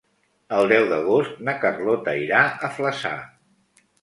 El 0.59 0.69
deu 0.71 0.87
d'agost 0.91 1.37
na 1.49 1.55
Carlota 1.65 2.17
irà 2.23 2.41
a 2.49 2.71
Flaçà. 2.79 3.15